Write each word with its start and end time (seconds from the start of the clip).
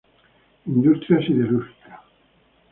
Industria 0.65 1.21
siderúrgica 1.21 1.93